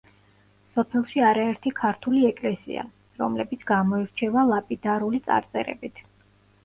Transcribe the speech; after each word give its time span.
სოფელში 0.75 1.21
არაერთი 1.31 1.73
ქართული 1.81 2.23
ეკლესია, 2.31 2.85
რომლებიც 3.23 3.67
გამოირჩევა 3.73 4.47
ლაპიდარული 4.55 5.21
წარწერებით. 5.29 6.03